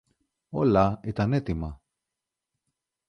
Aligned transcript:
Όλα 0.49 0.99
ήταν 1.03 1.33
έτοιμα. 1.33 1.81